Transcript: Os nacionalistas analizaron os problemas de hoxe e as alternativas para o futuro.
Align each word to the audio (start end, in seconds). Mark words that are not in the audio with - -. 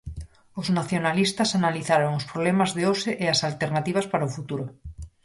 Os 0.59 0.67
nacionalistas 0.77 1.49
analizaron 1.59 2.11
os 2.19 2.27
problemas 2.31 2.69
de 2.77 2.83
hoxe 2.89 3.11
e 3.23 3.25
as 3.33 3.39
alternativas 3.49 4.09
para 4.11 4.27
o 4.29 4.33
futuro. 4.37 4.65